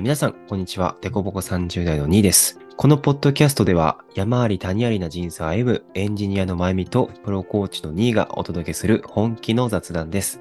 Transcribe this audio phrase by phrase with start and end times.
[0.00, 0.96] 皆さん、こんにちは。
[1.02, 2.58] デコボコ30代の2です。
[2.78, 10.40] このポッドキャストでは、山あり谷ありな人生を歩むエンジニアのまゆみとプロコーチの2がお届けする本気の雑談です。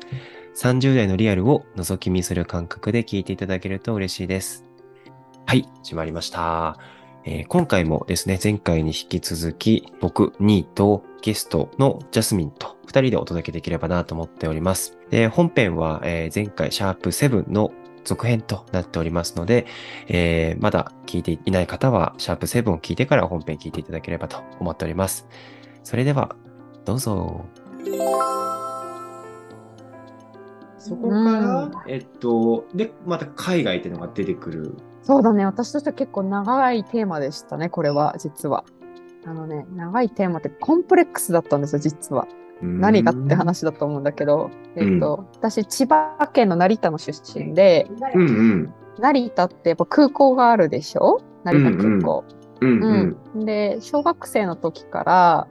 [0.56, 4.64] 30代のリアルを覗き見する感覚で聞いていただけると嬉しいです。
[5.46, 6.78] はい、始まりました。
[7.26, 14.98] えー今回もですね、前回に引き続き、僕、2位とゲストのジャスミンと2人でお届けできればなと思っております。
[15.10, 17.74] で、本編は、えー前回、シャープ7の
[18.04, 19.66] 続編となっておりますので、
[20.08, 25.28] えーまだ聞いていない方は、シャープ7を聞いてから本編聞いていただければと思っております。
[25.84, 26.36] それでは、
[26.86, 27.46] どうぞ。
[30.78, 34.78] そこから、えっと、で、また海外っていうのが出てくる。
[35.04, 38.64] そうだね、私としては結構長いテーマでしたね、これは、実は。
[39.26, 42.28] あのね、長いテーマってコンプレックスだったんですよ、実は。
[42.62, 48.74] 何がって話だと思うんだけど、えっと、私、千葉県の成田の出身で、うんうん。
[49.00, 51.22] 成田ってやっぱ空港があるでしょ？
[51.44, 52.24] 成田空港。
[52.62, 53.18] うんうん。
[53.36, 55.48] うんで、小学生の時から、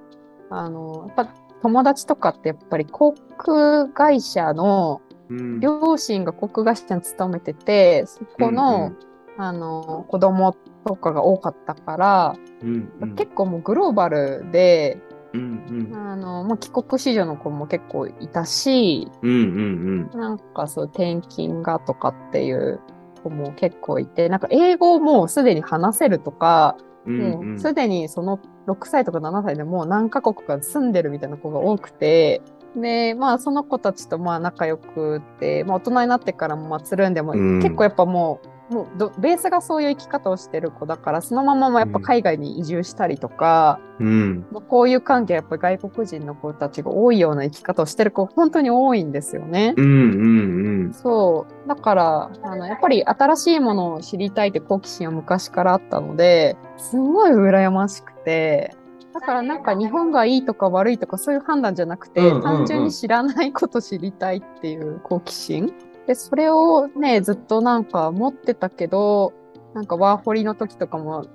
[0.50, 5.60] あの、やっぱ友達とかってやっぱり航空会社のうん。
[5.60, 8.92] 両親が航空会社に勤めてて、そこの、
[9.36, 13.14] あの、子供とかが多かったから、うんうん。
[13.14, 14.98] 結構もうグローバルで、
[15.34, 15.96] うんうん。
[15.96, 22.80] あの、まあ、帰国子女の子も結構いたし、うんうんなんかそう転勤がとかっていう
[23.22, 26.76] 子も結構いて、なんか英語をもうすでに話せるとか、
[27.06, 32.42] うんもうすでにその6歳とか7歳でもう何カ国か住んでるみたいな子が多くて、
[32.76, 37.58] で、まあその子たちとまあ仲良くって、まあ大人になってからもまあつるんでも、うん。
[37.60, 49.75] 結構やっぱもう、もうどベースがそういう生き方をしてる子だから、そのままもやっぱ海外に移住したりとか、うんまあこういう関係やっぱり外国人の子たちが多いような生き方をしてる子、本当に多いんですよね。
[49.77, 51.69] うんうんそう。
[51.69, 58.75] だから、あの、やっぱり新しいものを知りたいって好奇心は昔からあったので、すごい羨ましくて、
[59.14, 65.72] だからなんか日本がいいとか悪いとかそういう判断じゃなくて、うんうんうん単純に知らないこと知りたいっていう好奇心。
[66.08, 69.34] で、それをね、ずっとなんか持ってたけど、
[69.74, 71.26] なんかワーホリの時とかも、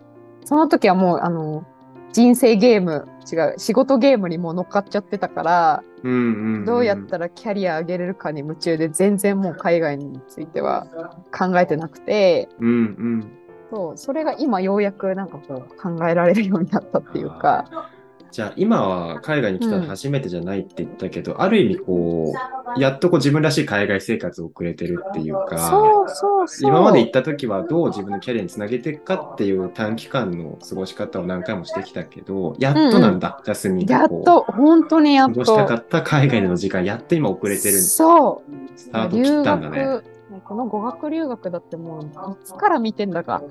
[0.46, 1.64] その時はもう、あの、
[2.12, 6.66] 人生ゲーム、違う、仕事ゲームにもう乗っかっちゃってたから、うんうんうん。
[6.66, 10.88] どうやったらキャリア上げれるかに夢中で全然もう海外については
[11.32, 13.32] 考えてなくて、うんうん。
[13.72, 17.90] そう、それが今ようやくなんかこう考えられるようになったっていうか、
[18.34, 26.70] じゃあ今は海外に来たの初めてじゃないって言ったけど、ある意味こう、やっとこう自分らしい海外生活を送れてるっていうか、そうそうそう。
[26.70, 35.84] 今まで行った時はどう自分のキャリアにつなげていくかっていう短期間の過ごし方を何回もしてきたけど、やっとなんだ、ジャスミンがこうやっと、本当にやっ過ごしたかと。
[35.84, 38.78] った海外での時間、やっと今遅れてるんそう。
[38.78, 40.02] スタート切ったんだね。
[40.46, 42.08] この語学留学だってもうい
[42.44, 43.44] つから見てんだか。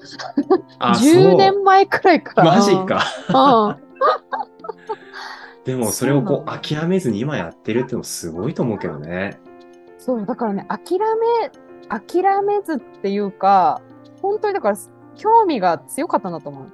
[0.78, 2.42] あ、 10年前くらいか。
[2.42, 2.56] ら。
[2.56, 3.02] マジか。
[3.28, 3.92] うん。
[5.64, 9.40] でもそれをこそう諦めずに今やってるってのもすごいと思うけどね。
[9.98, 11.50] そう、だからね、諦め、
[11.88, 13.80] 諦めずっていうか、
[14.20, 14.76] 本当にだから、
[15.14, 16.66] 興味が強かったんだと思う。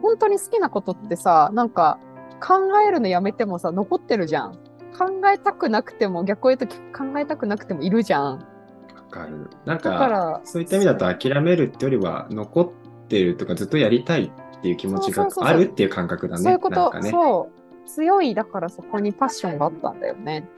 [0.00, 1.98] 本当に好きなことってさ、なんか、
[2.40, 2.54] 考
[2.86, 4.52] えるのやめてもさ、残ってるじゃん。
[4.98, 8.32] 考えたくなくても、逆を言うと考えたくなくてもいるじゃん。
[8.32, 8.40] わ
[9.10, 9.50] かる。
[9.66, 16.42] なんだか、そういった意味だと諦めるってよりは残ってるとかずっとやりたいっていう気持ちがあるっていう感覚だね。
[16.42, 17.10] そういうこと、なんかね。
[17.10, 17.61] そう。
[17.86, 20.48] 強い、だからそこにパッションがあったんだよね。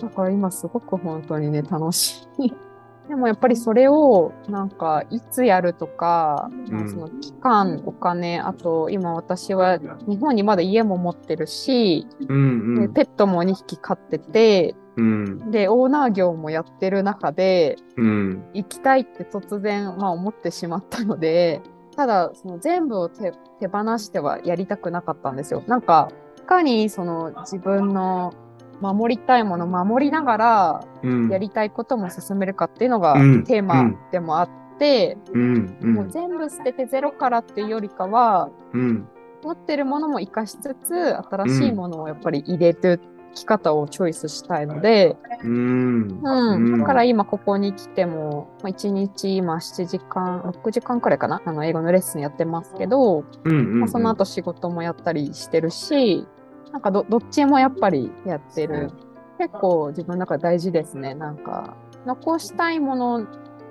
[0.00, 2.52] だから今すごく本当にね、楽しい。
[3.08, 12.40] でもやっぱりそれを、なんか、いつやるとか、うんその期間、お金、あと今私は日本にまだ家も持ってるし、うんう
[12.78, 12.80] ん。
[12.80, 21.60] でペットも2匹飼ってて、うんで、オーナー業もやってる中で、うん行きたいって突然、まあ、思ってしまったので、
[21.96, 25.62] ただ、その全部を手手放してはやりたくなかったんですよ。
[25.66, 28.34] なんか、いかにその自分の
[28.80, 31.28] 守りたいものを守りながら、うん。
[31.30, 33.44] やりたいことも進めるかっていうのがうん。
[33.44, 34.48] テーマでもあっ
[34.78, 39.08] て、もう全部捨ててゼロからっていうよりかは、うん。
[39.42, 56.26] 持ってるものも活かしつつ、新しいものをやっぱり入れて生き方をチョイスしたいので、うんうん、うんだから今ここに来ても、まあ、1日今7時間、6時間くらいかな、あの英語のレッスンやってますけど、うんうんまあ、その後仕事もやったりしてるし、
[56.72, 58.90] なんかどどっちもやっぱりやってる。
[59.38, 61.14] 結構自分の中で大事ですね。
[61.14, 61.76] なんか、
[62.06, 63.26] 残したいもの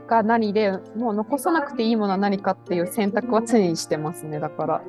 [0.07, 4.39] が何で、もう残さなくていいものは何かっていう選択は常にしてますね。
[4.39, 4.83] だから、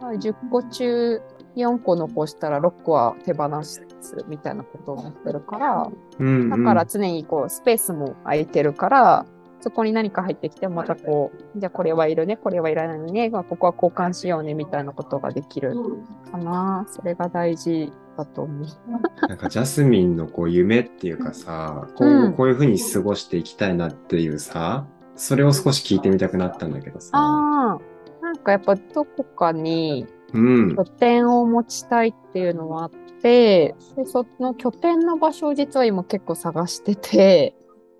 [0.00, 1.22] まあ10個中
[1.58, 3.86] 4個残したら6個は手放す
[4.28, 9.26] みたいなことを思ってるから、うんうんだから常にこうスペースも空いてるから、
[9.60, 15.74] そこに何か入ってきてもまたこう、じゃあこれはいるね、これはいらないのね、まあここは交換しようねみたいなことができる
[16.30, 16.86] かな。
[16.88, 18.66] それが大事だと思う。
[19.28, 27.10] なんかジャスミンのこう夢っていうかさ、こううんこういうふうに過ごしていきたいなっていうさ、それを少し聞いてみたくなったんだけどさ。
[27.14, 30.76] ああ、なんかやっぱどこかにうん。
[30.76, 37.54] 拠点を持ちたいっていうのはあって、でその拠点の場所を実は今結構探してて、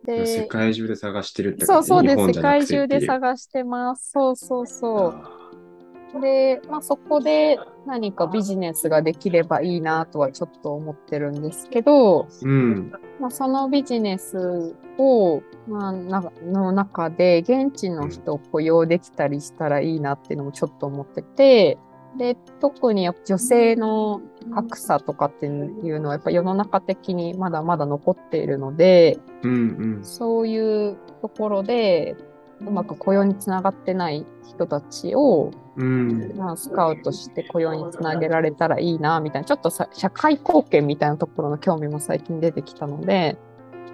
[0.04, 2.26] で世界中で探してるってそうそうです。
[2.28, 4.10] 世界中で探してます。
[4.12, 6.20] そうそうそう。
[6.20, 12.92] で、まあそこで何かビジネスができればいいなとはちょっと思ってるんですけど、うん。
[13.20, 21.76] まあそのビジネスを、まあ、なの中で現地の人を雇用できたりしたらいいなっていうのもちょっと思ってて、
[22.16, 24.20] で、特にやっぱ女性の
[24.54, 29.54] 格差とかっていうのはやっぱ世の中的にまだまだ残っているので、うんう
[30.00, 30.04] ん。
[30.04, 32.16] そういうところで、
[32.60, 36.32] うまく雇用につながってない人たちを、うん。
[36.36, 43.38] まあ、スカウトして雇用につなげられたらいいな、みたいな、ちょっとさ社会貢献みたいなところの興味も最近出てきたので、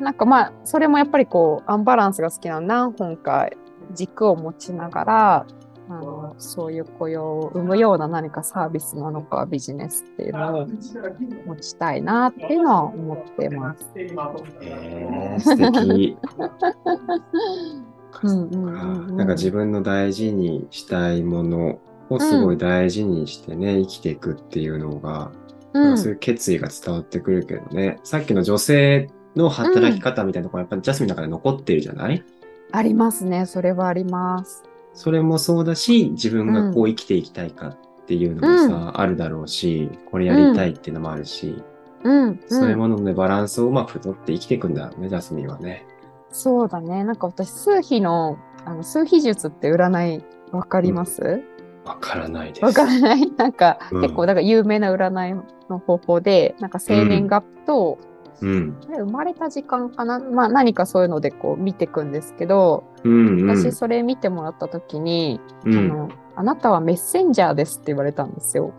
[0.01, 3.51] なんかまあ、それもやっぱりこう、アンバランスが好きなの何本か
[3.93, 5.47] 軸を持ちながら、あ
[6.35, 10.67] のそういう雇用を生むような何かサービスなのかビジネスっていうのを
[11.47, 13.91] 持ちたいなっていうのは思ってます。
[13.97, 16.19] えー、素敵。
[18.23, 25.33] うんうんうんうんなんか自分の大事にしたいものをすごい大事にしてね、生きていくっていうのが、
[25.73, 32.25] うんそういう決意が伝わってくるけどね、さっきの女性の働き方みたいなところやっぱりジャスミンの中で残ってるじゃない、
[32.71, 33.47] ありますね。
[33.47, 34.63] それはあります。
[34.95, 37.77] それもそうだし、自分がこう生きていきたいかっ
[38.07, 41.63] ていうのもさ、あるだろうし、これやりたいっていうのもあるし、
[42.05, 42.41] うん、うん。
[42.49, 45.85] そういうもののね、バランスをうまく取って生きていくんだね、ジャスミンはね。
[46.31, 47.05] そうだね。
[47.05, 51.43] なんか私、数秘の、あの、数秘術って占い、わかります？
[51.85, 52.65] わからないです。
[52.65, 57.99] わ、からないなんか、うん結構、だから有名な占いの方法で、なんか生年月日と、
[58.41, 58.81] うん。
[58.89, 60.19] 生まれた時間かな？
[60.19, 63.57] まあ何かそういうのでこう見ていくんですけど、うん、うん。
[63.57, 68.73] 私それ見てもらった時に、うん、あの、あなたはメッセンジャーですって言われたんですよ。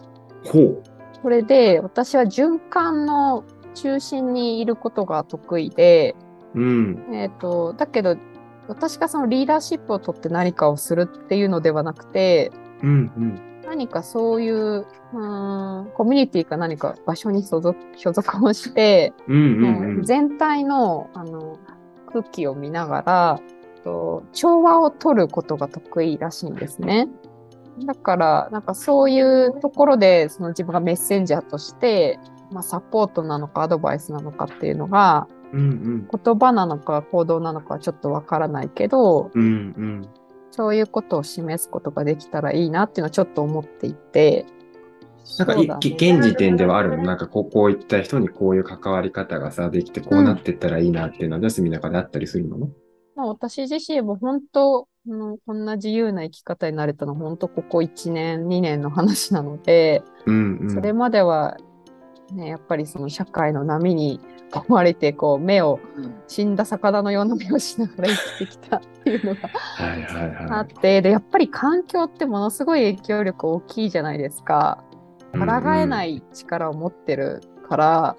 [0.46, 0.84] ほう。
[1.22, 3.44] それで、私は循環の
[3.74, 6.16] 中心にいることが得意で、
[6.54, 7.08] うん。
[7.12, 8.16] えっ、と、だけど、
[8.68, 12.52] 私がそのリーダーシップを取って何かをするっていうのではなくて、
[12.82, 13.55] うん、うん。
[13.76, 19.84] 何かそういう、うーん、コミュニティか何か場所に所属 所属をして、うん、うん、もう。
[19.84, 21.58] うん全体のあの
[22.08, 23.40] 空気を見ながら、
[23.84, 27.10] と調和を取ることが得意らしいんですね。
[27.86, 32.20] だから、なんかそういうところで、その自分がメッセンジャーとして、
[32.52, 39.44] まあ、サポートなのかアドバイスなのかっていうのが、うん、言葉なのか行動なのかはちょっとわからないけど、うん。
[39.44, 40.10] うん、うん。
[40.52, 44.46] そういうことを示すことができたらいいなっていうのはちょっと思っていて。
[45.40, 47.04] なんかねき現時点ではあるの？
[47.04, 52.70] なんかこう、こういった人にこういう関わり方がさ、できてこうなってったらいいなっていうのは、ジャスミンの中であったりするの？
[53.16, 60.70] まあ、私自身も本当、あのこんな自由な生き方になれたのは本当ここ1年、2年の話なので、うん、うん。
[60.72, 61.58] それまでは、
[62.32, 64.20] ね、やっぱりその社会の波に
[64.52, 65.80] 込まれて、こう、目を、
[66.28, 69.50] 死んだ魚のような目をしながら生きてきたっていうのが
[69.80, 70.74] あはい。
[70.74, 74.84] って、で、やっぱり環境ってものすごい影響力大きいじゃないですか。
[75.34, 78.16] 抗えない力を持ってるから、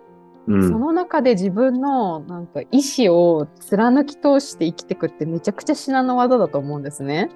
[0.46, 7.30] うん、その中で自分のなんか意志を貫き通して生きていくってめちゃくちゃ至難の技だと思うんですね。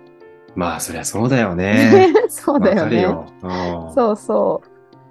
[0.54, 2.12] まあ、そりゃそうだよね。
[2.28, 3.02] そうだよね。
[3.02, 3.26] よ。
[3.42, 3.46] う
[3.90, 4.70] んそうそう。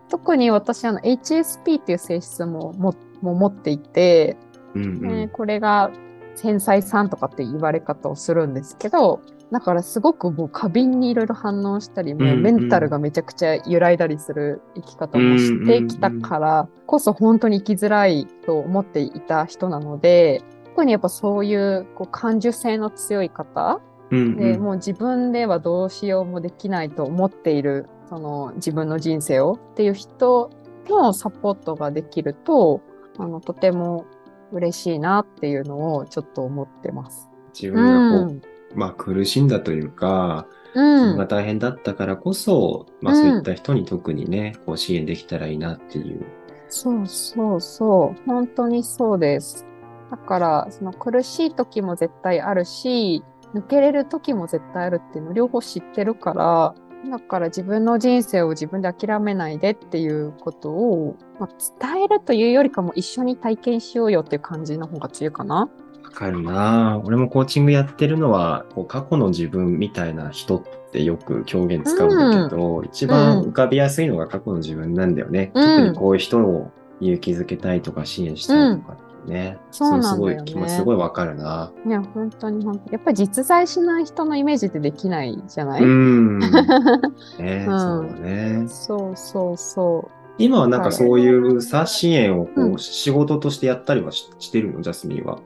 [0.09, 4.37] 特に私、あの、HSP っていう性質ももも持っていて、
[4.75, 5.01] うん、うん。
[5.01, 5.91] ねこれが
[6.35, 9.21] 繊細さんとかって言われ方をするんですけど、
[9.51, 24.61] だからすごくもう過敏にいろいろ反応したり、もうメンタルがめちゃくちゃ揺らいだりする生き方もしてきたからこそ本当に生きづらいと思っていた人なので、特にやっぱそういうこう感受性の強い方うん、で、うん。
[24.61, 30.49] もう自分ではどうしようもできないと思っている、その自分の人生をっていう人
[30.87, 32.81] のサポートができると、
[33.19, 34.05] あの、とても
[34.51, 37.29] 嬉しいなっていうのをちょっと思ってます。
[37.53, 38.41] 自う分がこう、ん。
[38.73, 41.27] まあ苦しんだというか、う自分がん。
[41.27, 46.25] 大変だったからこそ、まあそういった人に特にね、こう支援できたらいいなっていう。
[46.69, 48.21] そうそうそう。
[48.25, 49.65] 本当にそうです。
[50.11, 53.23] だから、その苦しい時も絶対あるし、
[53.53, 56.75] 抜けれる時も絶対あるっていうのを両方知ってるから、
[57.07, 65.69] だから自分の人生を自分で諦めないでっていうことを、まあ、伝えるというよりかも一緒に体験しようよっていう感じの方が強いかな。
[66.03, 67.01] わかるな。
[67.05, 75.51] 俺もコーチングやってるのは、こう過去の自分みたいな人ってよく表現使うんだけど、一番浮かびやすいのが過去の自分なんだよね。
[75.53, 75.77] うん。
[75.77, 79.57] 特にこういう人を勇気づけたいとか支援したいとかってね。
[79.71, 81.71] そうなんだよねすごい気持ちすごいわかるな。
[81.85, 82.91] いや、本当に本当に。
[82.91, 86.39] やっぱり実在しない人のイメージってできないじゃない、うん。
[87.39, 88.65] ね、うんそうだね。
[88.67, 94.81] そうそうそ今はなんかそういうさ、支援をこうんう仕事としてやったりはししてるの？
[94.81, 95.39] ジャスミンは。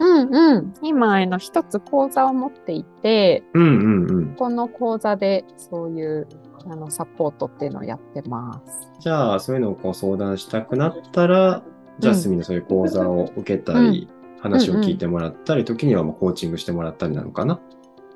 [0.00, 0.04] う。
[0.04, 0.74] うんうん。
[0.82, 4.34] 今、あの、一つ講座を持っていて、うんうんうん。
[4.36, 6.28] この講座でそういう
[6.70, 8.92] あのサポートっていうのをやってます。
[9.00, 11.62] じゃあ、そういうのをこう相談したくなったら、
[11.98, 14.08] ジャスミンのそういう講座を受けたり、
[14.40, 17.60] 話を聞いてもらったり、時にはもうコーチングしてもらったりなのかな？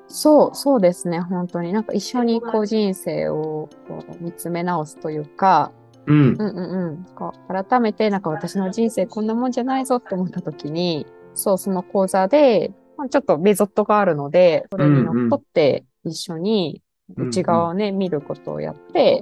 [0.07, 1.73] そう、そうですね、本当に。
[1.73, 5.71] なんか一緒にこう人生をこう見つめ直すというか、
[6.05, 6.39] うんうん。
[6.39, 7.05] うんうん。
[7.15, 16.81] こう改めてなんか私の人生こんなもんじゃないぞって思った時に、そう、その講座で、まあちょっとメソッドがあるので、それにのっとって一緒に
[17.17, 19.21] うんうん内側をね、見ることをやって、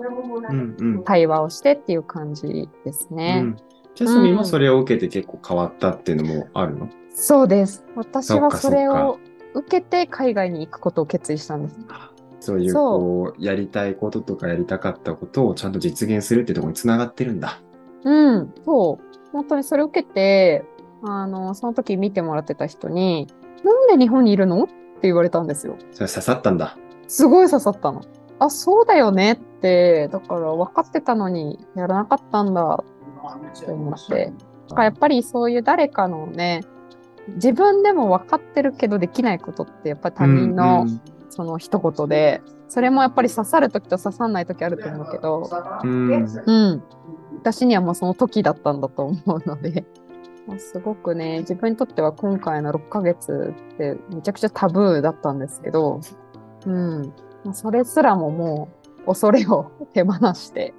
[0.49, 1.03] うんうん。
[1.03, 3.41] 対話をしてっていう感じですうね。
[3.41, 3.57] ん
[3.95, 7.83] ジャスミンはそれを受けて結構変わったっていうのもあるの、そうです。
[7.95, 9.19] 私はそれを
[9.53, 11.77] 受けて海外に行くことを決意したんです。
[12.39, 17.61] そういうこう、やりたいこととかやりたかったことをちゃんと実現するっていうところにつながってるんだ。
[18.03, 19.31] うん、そう。
[19.31, 20.65] 本当にそれを受けて、
[21.03, 23.27] あの、その時見てもらってた人に、
[23.63, 24.63] なんで日本にいるの？
[24.63, 25.75] って言われたんですよ。
[25.91, 26.77] それ刺さったんだ。
[27.07, 28.01] すごい刺さったの。
[28.39, 32.83] あ、そうだよねって、だから分かってたのにやらなかったんだ
[33.29, 34.33] って思って。
[34.69, 36.61] だからやっぱりそういう誰かのね、
[37.35, 40.85] 自分でも分かってるけどできないことってやっぱり他人の
[41.29, 45.49] その一言で、それもやっぱり刺さる時と刺さんない時あると思うけど、
[45.83, 46.09] うん。
[46.09, 46.43] うん。
[46.45, 46.83] うん。
[47.39, 49.85] 私にはもうその時だったんだと思うので、
[50.47, 56.01] まあすごくね、自分にとっては今回の6ヶ月ってめちゃくちゃタブーだったんですけど、
[56.65, 57.13] うん。
[57.43, 58.69] まあそれすらもも
[59.03, 60.73] う恐れを手放して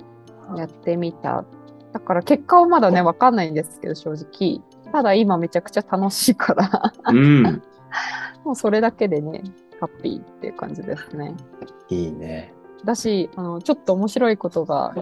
[0.56, 1.44] やってみた。
[1.92, 4.60] だから結果はまだね、わかんないんですけど、正直。
[4.92, 7.62] ただ今めちゃくちゃ楽しいから、うん。
[8.44, 9.42] もうそれだけでね、
[9.80, 11.34] ハッピーっていう感じですね。
[11.88, 12.54] いいね。
[12.84, 14.94] だし、あの、ちょっと面白いことが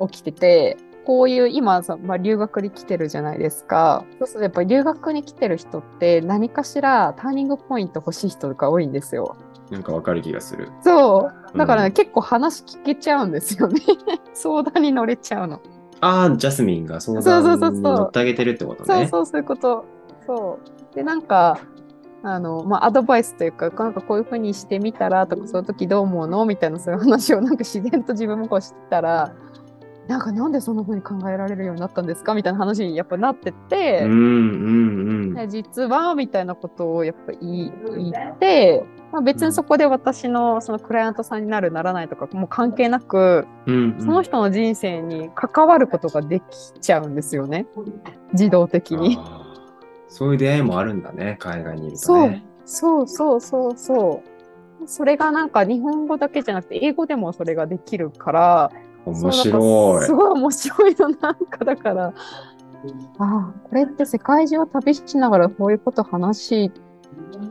[0.00, 4.04] 起きてて、こういう今さ、まあ、留学に来てるじゃないですか。
[4.18, 9.36] そうするとやっぱり留学に来てる人って何かしらターニングポイント欲しい人が多いんですよ。
[9.70, 10.68] なんかわかる気がする。
[10.82, 11.58] そう。
[11.58, 13.80] だからね、うん結構話聞けちゃうんですよね。
[14.34, 15.60] 相談に乗れちゃうの。
[16.00, 18.86] ああ、ジャスミンが相そうそう談そうそうに乗ってあげてるってことね。
[18.86, 19.84] そうそう、そういうこと。
[20.26, 20.58] そ
[20.92, 20.94] う。
[20.94, 21.58] で、なんか、
[22.22, 26.44] あの、まあ、アドバイスというか、なんかこういうふうにしてみたらとか、その時どう思うの？
[26.44, 29.32] みたいなそういう話をなんか自然と自分もこうしてたら、
[30.08, 35.34] なんかなんでそんなふうに考えられるようになったんですかみたいな話にやっぱなってって、うんうんうん。
[35.34, 37.72] で実はみたいなことをやっぱ言い
[38.12, 46.44] 言って、まあ、別にそこで私のそのクライアントさんになるならないとかもう関係なく、うんうんその人の人生に関わることができ
[46.80, 47.66] ちゃうんですよね。
[48.32, 49.18] 自動的に。
[50.08, 52.44] そういう出会いもあるんだね、海外にいるとそうね。
[52.64, 54.88] そうそうそうそう。
[54.88, 58.72] それがなんか日本語だけじゃなくて英語でもそれができるから、
[59.06, 60.04] 面白い。
[60.04, 62.12] すごい面白いのなんかだから、あ
[63.18, 66.70] あ、これって世界中を旅しながらこういうこと話、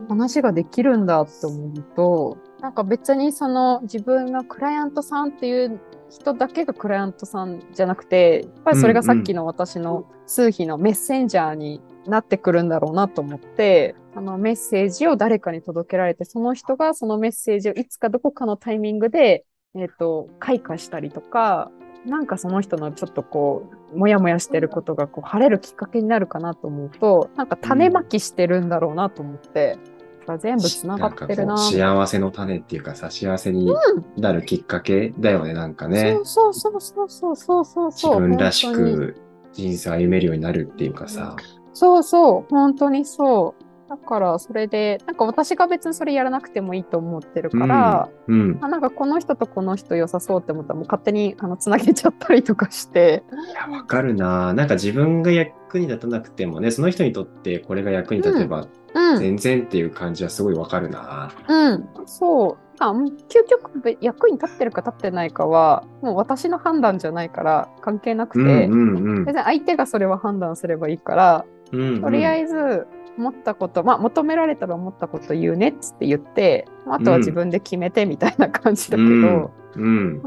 [0.08, 19.44] 話ができるんだって思うと、なんか別にその自分がクライアントさんっていう人だけがクライアントさんじゃなくて、やっぱりそれがさっきの私の数秘のメッセンジャーになってくるんだろうなと思って、あのメッセージを誰かに届けられて、その人がそのメッセージをいつかどこかのタイミングで、
[19.76, 21.70] えっ、と、開花したりとか、
[22.06, 29.78] なんかその人のちょっとこう、もやもやしてることがこう晴れるきっかけになるかなと思うと、なんか種まきしてるんだろうなと思って、
[30.20, 33.72] だから全部つながってるなな幸せの種っていうかさ、幸せに
[34.16, 36.18] なるきっかけだよね、なんかね。
[36.24, 38.20] そうそうそうそうそうそう自そう。
[38.20, 39.16] 分らしく
[39.52, 41.36] 人生を歩めるようになるっていうかさ。
[41.72, 43.65] そうそう、本当にそう。
[43.88, 48.58] だから、それで、なんか私が別にそれやらなくてもいいと思ってるから、うん。
[48.60, 53.22] あなんかこの人とこの人良さそうって思ったら、もう勝手にあのつなげちゃったりとかして。
[53.50, 54.52] いや、わかるな。
[54.54, 58.66] なんか自分が役に立たなくてもね、その人にとってこれが役に立てば
[58.96, 61.30] うん、全然っていう感じはすごいわかるな。
[61.46, 62.66] うん、そう。
[62.78, 72.02] あもう究極べ役に立ってるか立ってないかは、もう私の判断じゃないから関係なくて、うんうんうん別に相手がそれは判断すればいいから、うんうん。
[72.02, 72.86] とりあえず
[73.18, 79.50] 思ったこと、まあ求められたら思ったこと言うねっつって言って、あとは自分で決めてみたいな感じだけど、うん。
[79.76, 80.20] うん。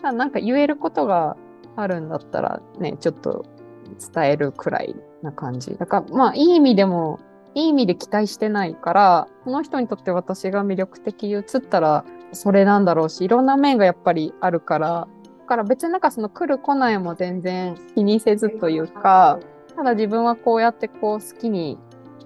[0.00, 1.36] ただなんか言えることが
[1.76, 3.44] あるんだったらね、ちょっと
[4.14, 5.76] 伝えるくらいな感じ。
[5.76, 7.18] だからまあいい意味でも
[7.54, 15.08] いい意味で期待してないから、この人にとって私が魅力的に映ったら、それなんだろうし、いろんな面がやっぱりあるから、
[15.40, 19.40] だから別になんかその来る来ないも全然気にせずというか、
[19.74, 21.76] ただ自分はこうやってこう好きに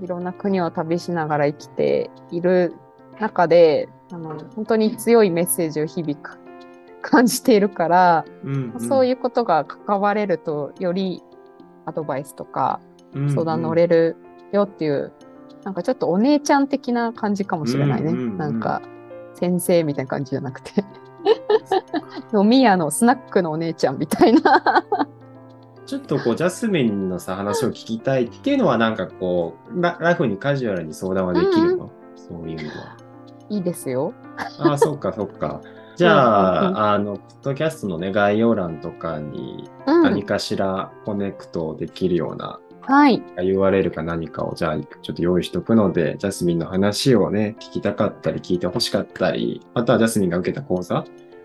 [0.00, 2.74] いろんな国を旅しながら生きている
[3.20, 6.38] 中で、あの本当に強いメッセージを日々か
[7.02, 11.22] 感じているから、うんそういうことが関われるとより
[11.86, 12.80] アドバイスとか
[13.14, 14.16] うん相談乗れる
[14.52, 15.12] よっていう、
[15.64, 18.10] なんかちょっとお姉ちゃん的な感じかもしれないね。
[18.10, 18.82] うんうんうんなんか
[19.34, 20.84] 先生みたいな感じじゃなくて。
[22.34, 24.84] 飲み屋のスナックのお姉ちゃんみたいな。
[25.86, 32.96] ちょっとこう、ジャスミンのさ、話を聞きたいっていうのは、なんかこう、ララフにカジュアルに相談はできるの、そういうのは。
[33.50, 34.14] いいですよ。
[34.58, 35.60] ああ、そっかそっか。
[35.96, 40.02] じゃあ、あの、ポッドキャストのね、概要欄とかにうん。
[40.02, 43.22] 何かしらコネクトできるようなはい。
[43.36, 51.04] URL か何かをじゃあちょっと用意しとくので、ジャスミンの話をね、聞きたかったり聞いてほしかったり、またはジャスミンが受けた講座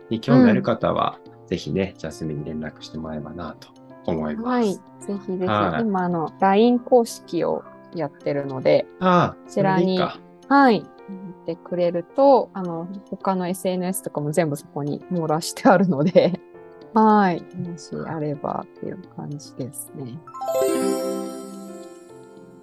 [0.10, 3.78] に興味ある方は、ぜひね、ジャスミンに連絡してもらえばなと
[4.10, 4.48] 思います。
[4.48, 4.74] はい。
[4.74, 4.82] ぜ
[5.25, 7.63] ひぜひ、はい今、あの、LINE 公式を
[7.96, 10.84] やってるので、ああ、こちらにいいかはい。
[11.10, 16.39] 見てくれると、あの、他の SNS とかも全部そこに網羅してあるので、
[16.94, 17.44] はい。
[17.56, 20.20] もしあればっていう感じですね。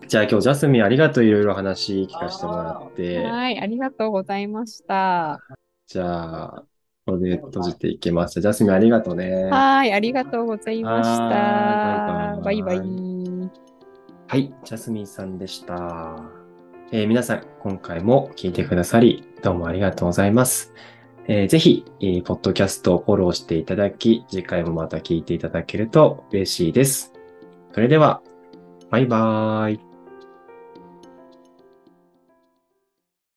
[0.09, 3.59] じゃあ今日ジャスミンありがとういろいろ話聞かせてもらって、はい。
[3.59, 5.41] ありがとうございました。
[5.87, 6.65] じゃあ、
[7.07, 8.41] これで閉じていきます。
[8.41, 9.45] ジャスミンありがとうね。
[9.45, 9.93] はい。
[9.93, 11.23] ありがとうございました。
[11.25, 13.51] はバイバいバイバイイ。
[14.27, 16.21] はい、ジャスミンさんでした。
[16.91, 20.75] えー皆さん、今回も聞いてくださり、どうもありがとうございます。
[21.29, 27.13] えーぜひ、えーポッドキャストをフォローしていただき、次回もまた聞いていただけると嬉しいです。
[27.73, 28.21] それでは、
[28.91, 29.86] バイバーイ。